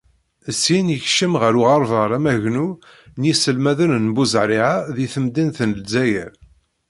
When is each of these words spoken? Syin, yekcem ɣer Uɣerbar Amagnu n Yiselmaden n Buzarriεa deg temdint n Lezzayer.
Syin, 0.59 0.87
yekcem 0.91 1.33
ɣer 1.41 1.53
Uɣerbar 1.61 2.09
Amagnu 2.17 2.67
n 3.19 3.21
Yiselmaden 3.27 3.91
n 4.05 4.05
Buzarriεa 4.15 4.75
deg 4.95 5.09
temdint 5.13 5.57
n 5.65 5.71
Lezzayer. 5.79 6.31